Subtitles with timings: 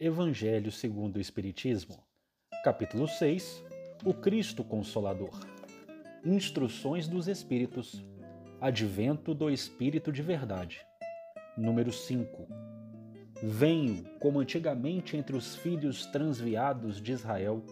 [0.00, 2.02] Evangelho segundo o Espiritismo,
[2.64, 3.62] capítulo 6
[4.04, 5.38] O Cristo Consolador.
[6.24, 8.04] Instruções dos Espíritos.
[8.60, 10.84] Advento do Espírito de Verdade.
[11.56, 12.48] Número 5.
[13.40, 17.64] Venho, como antigamente entre os filhos transviados de Israel,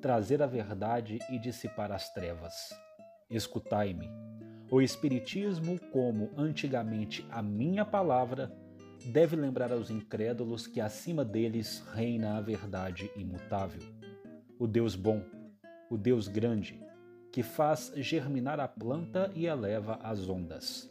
[0.00, 2.70] trazer a verdade e dissipar as trevas.
[3.28, 4.08] Escutai-me.
[4.70, 8.63] O Espiritismo, como antigamente a minha palavra,
[9.06, 13.82] deve lembrar aos incrédulos que acima deles reina a verdade imutável.
[14.58, 15.22] O Deus bom,
[15.90, 16.80] o Deus grande,
[17.30, 20.90] que faz germinar a planta e eleva as ondas.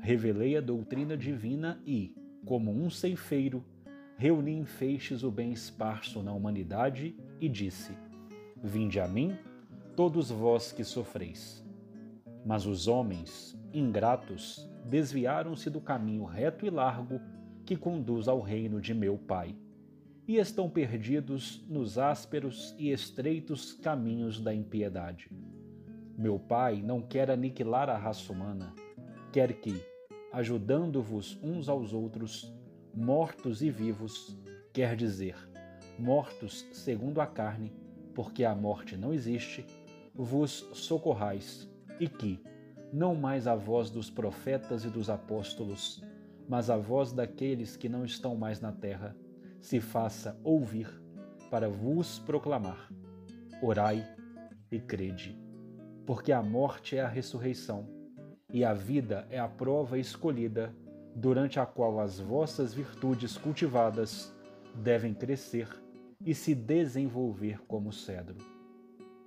[0.00, 3.64] Revelei a doutrina divina e, como um ceifeiro,
[4.16, 7.92] reuni em feixes o bem esparso na humanidade e disse:
[8.62, 9.36] Vinde a mim,
[9.96, 11.64] todos vós que sofreis.
[12.44, 17.20] Mas os homens, ingratos, desviaram-se do caminho reto e largo
[17.64, 19.54] que conduz ao reino de meu Pai,
[20.26, 25.30] e estão perdidos nos ásperos e estreitos caminhos da impiedade.
[26.16, 28.74] Meu Pai não quer aniquilar a raça humana,
[29.32, 29.80] quer que,
[30.32, 32.52] ajudando-vos uns aos outros,
[32.94, 34.36] mortos e vivos,
[34.72, 35.36] quer dizer,
[35.98, 37.72] mortos segundo a carne,
[38.14, 39.66] porque a morte não existe,
[40.14, 42.40] vos socorrais, e que,
[42.92, 46.02] não mais a voz dos profetas e dos apóstolos,
[46.48, 49.14] mas a voz daqueles que não estão mais na terra
[49.60, 50.88] se faça ouvir
[51.50, 52.90] para vos proclamar:
[53.62, 54.06] Orai
[54.70, 55.38] e crede,
[56.06, 57.88] porque a morte é a ressurreição
[58.50, 60.74] e a vida é a prova escolhida
[61.14, 64.32] durante a qual as vossas virtudes cultivadas
[64.74, 65.68] devem crescer
[66.24, 68.36] e se desenvolver como cedro.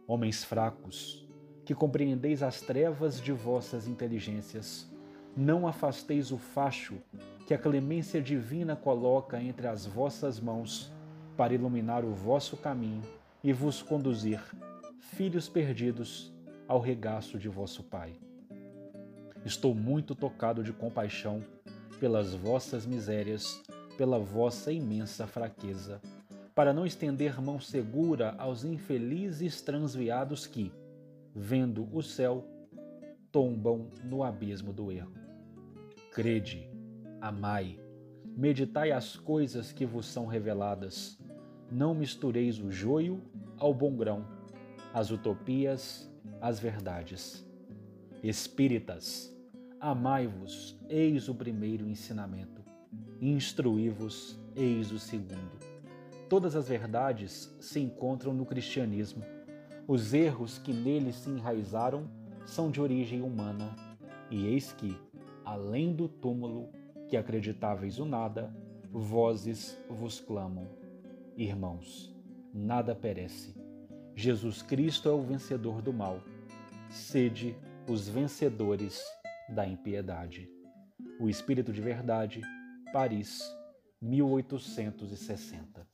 [0.07, 1.27] Homens fracos,
[1.71, 4.91] que compreendeis as trevas de vossas inteligências,
[5.37, 6.97] não afasteis o facho
[7.47, 10.91] que a clemência divina coloca entre as vossas mãos
[11.37, 13.01] para iluminar o vosso caminho
[13.41, 14.41] e vos conduzir,
[14.99, 16.33] filhos perdidos,
[16.67, 18.15] ao regaço de vosso Pai.
[19.45, 21.41] Estou muito tocado de compaixão
[22.01, 23.63] pelas vossas misérias,
[23.97, 26.01] pela vossa imensa fraqueza,
[26.53, 30.69] para não estender mão segura aos infelizes transviados que,
[31.35, 32.45] vendo o céu,
[33.31, 35.13] tombam no abismo do erro.
[36.11, 36.69] Crede,
[37.19, 37.79] amai,
[38.35, 41.17] meditai as coisas que vos são reveladas.
[41.71, 43.21] Não mistureis o joio
[43.57, 44.25] ao bom grão,
[44.93, 46.11] as utopias
[46.41, 47.47] às verdades.
[48.21, 49.33] Espíritas,
[49.79, 52.61] amai-vos, eis o primeiro ensinamento.
[53.21, 55.59] Instruí-vos, eis o segundo.
[56.27, 59.23] Todas as verdades se encontram no cristianismo.
[59.87, 62.09] Os erros que nele se enraizaram
[62.45, 63.75] são de origem humana,
[64.29, 64.97] e eis que,
[65.43, 66.69] além do túmulo,
[67.07, 68.55] que acreditáveis o nada,
[68.91, 70.67] vozes vos clamam.
[71.35, 72.15] Irmãos,
[72.53, 73.55] nada perece.
[74.15, 76.21] Jesus Cristo é o vencedor do mal.
[76.89, 77.55] Sede
[77.89, 79.03] os vencedores
[79.49, 80.49] da impiedade.
[81.19, 82.41] O Espírito de Verdade,
[82.93, 83.41] Paris,
[84.01, 85.90] 1860.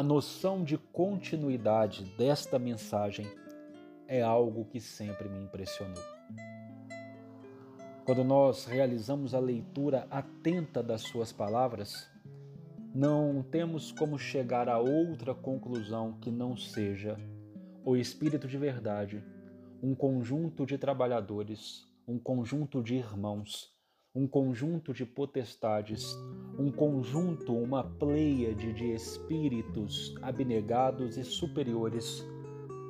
[0.00, 3.26] A noção de continuidade desta mensagem
[4.08, 6.02] é algo que sempre me impressionou.
[8.06, 12.10] Quando nós realizamos a leitura atenta das Suas palavras,
[12.94, 17.18] não temos como chegar a outra conclusão que não seja
[17.84, 19.22] o Espírito de Verdade,
[19.82, 23.70] um conjunto de trabalhadores, um conjunto de irmãos,
[24.14, 26.16] um conjunto de potestades,
[26.58, 32.26] um conjunto, uma pleiade de espíritos abnegados e superiores,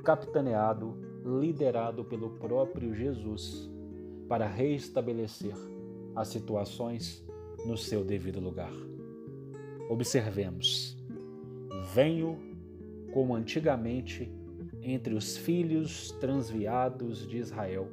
[0.02, 3.70] capitaneado, liderado pelo próprio Jesus
[4.28, 5.54] para reestabelecer
[6.16, 7.24] as situações
[7.66, 8.72] no seu devido lugar.
[9.90, 10.96] Observemos:
[11.92, 12.38] venho
[13.12, 14.32] como antigamente
[14.82, 17.88] entre os filhos transviados de Israel,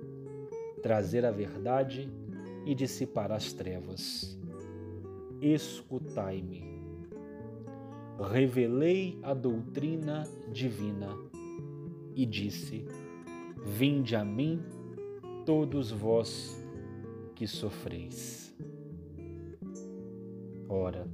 [0.82, 2.27] trazer a verdade e
[2.76, 4.38] dissipar as trevas.
[5.42, 6.64] Escutai-me.
[8.20, 11.16] Revelei a doutrina divina
[12.16, 12.86] e disse:
[13.64, 14.62] Vinde a mim
[15.46, 16.60] todos vós
[17.36, 18.56] que sofreis.
[20.68, 21.08] Ora,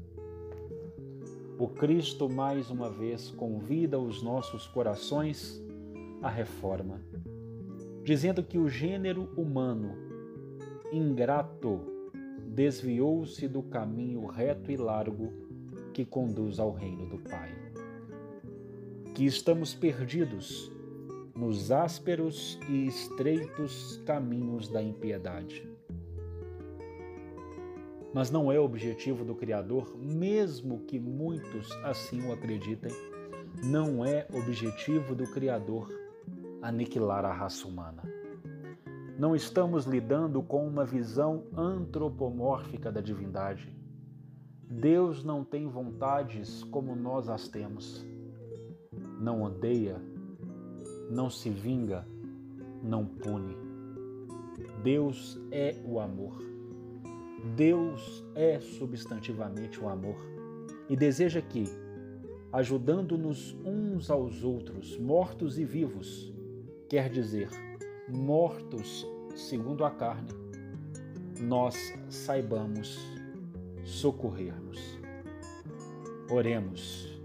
[1.60, 5.64] o Cristo mais uma vez convida os nossos corações
[6.22, 7.02] à reforma,
[8.04, 10.12] dizendo que o gênero humano,
[10.94, 11.81] ingrato,
[12.45, 15.34] desviou-se do caminho reto e largo
[15.92, 17.51] que conduz ao reino do Pai.
[19.16, 20.72] Que estamos perdidos
[21.36, 25.68] nos ásperos e estreitos caminhos da impiedade.
[28.13, 32.92] Mas não é objetivo do Criador, mesmo que muitos assim o acreditem,
[33.63, 35.89] não é objetivo do Criador
[36.62, 38.23] aniquilar a raça humana.
[39.18, 43.71] Não estamos lidando com uma visão antropomórfica da divindade.
[44.68, 48.04] Deus não tem vontades como nós as temos.
[49.19, 50.01] Não odeia,
[51.12, 52.07] não se vinga,
[52.81, 53.56] não pune.
[54.83, 56.42] Deus é o amor.
[57.56, 60.18] Deus é substantivamente o amor
[60.89, 61.65] e deseja que,
[62.51, 66.33] ajudando-nos uns aos outros, mortos e vivos,
[66.89, 67.50] quer dizer,
[68.08, 70.30] mortos segundo a carne,
[71.40, 73.00] nós saibamos
[73.84, 75.00] socorrer-nos.
[76.30, 77.20] Oremos.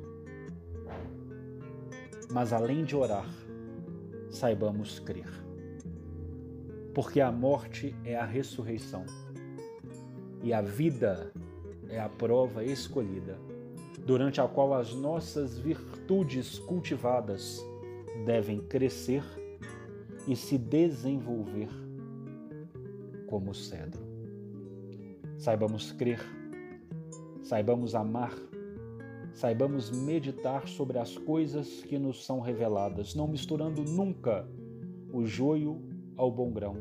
[2.30, 3.28] Mas além de orar,
[4.30, 5.28] saibamos crer.
[6.94, 9.04] Porque a morte é a ressurreição
[10.42, 11.32] e a vida
[11.88, 13.38] é a prova escolhida,
[14.04, 17.64] durante a qual as nossas virtudes cultivadas
[18.24, 19.22] devem crescer
[20.28, 21.70] e se desenvolver
[23.26, 24.06] como cedro.
[25.38, 26.20] Saibamos crer,
[27.42, 28.34] saibamos amar,
[29.32, 34.46] saibamos meditar sobre as coisas que nos são reveladas, não misturando nunca
[35.10, 35.80] o joio
[36.14, 36.76] ao bom grão,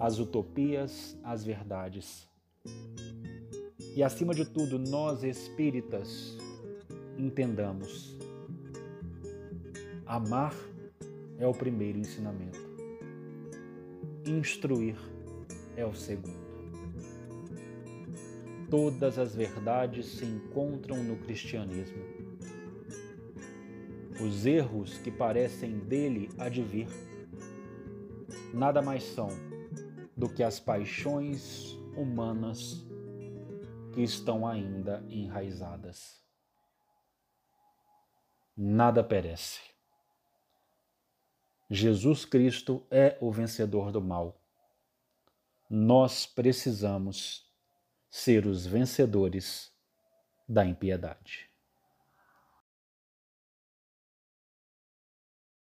[0.00, 2.28] as utopias às verdades.
[3.94, 6.36] E acima de tudo, nós espíritas
[7.16, 8.18] entendamos
[10.06, 10.54] amar
[11.38, 12.58] é o primeiro ensinamento.
[14.26, 14.96] Instruir
[15.76, 16.48] é o segundo.
[18.68, 22.02] Todas as verdades se encontram no cristianismo.
[24.20, 26.88] Os erros que parecem dele advir
[28.52, 29.28] nada mais são
[30.16, 32.84] do que as paixões humanas
[33.92, 36.20] que estão ainda enraizadas.
[38.56, 39.77] Nada perece.
[41.70, 44.40] Jesus Cristo é o vencedor do mal.
[45.68, 47.46] Nós precisamos
[48.10, 49.70] ser os vencedores
[50.48, 51.47] da impiedade.